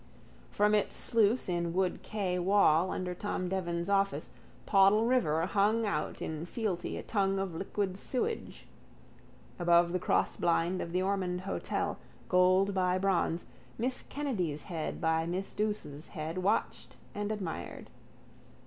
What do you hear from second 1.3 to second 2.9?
in Wood quay wall